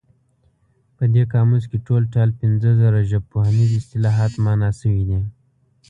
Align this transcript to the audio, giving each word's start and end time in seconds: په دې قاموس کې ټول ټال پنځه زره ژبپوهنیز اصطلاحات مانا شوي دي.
په 0.95 1.03
دې 1.13 1.23
قاموس 1.33 1.63
کې 1.69 1.77
ټول 1.87 2.01
ټال 2.13 2.29
پنځه 2.41 2.69
زره 2.81 3.01
ژبپوهنیز 3.11 3.69
اصطلاحات 3.79 4.33
مانا 4.45 4.69
شوي 4.79 5.03
دي. 5.09 5.21